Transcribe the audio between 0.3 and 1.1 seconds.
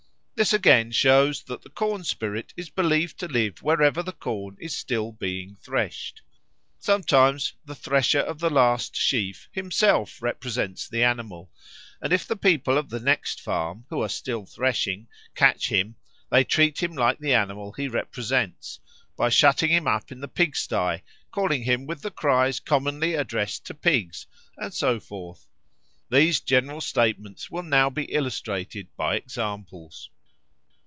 This again